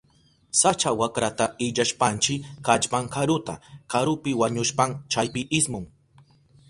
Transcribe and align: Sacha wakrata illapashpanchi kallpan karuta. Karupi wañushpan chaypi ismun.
Sacha 0.59 0.91
wakrata 1.01 1.45
illapashpanchi 1.65 2.35
kallpan 2.69 3.05
karuta. 3.17 3.55
Karupi 3.95 4.31
wañushpan 4.41 4.89
chaypi 5.17 5.41
ismun. 5.61 5.83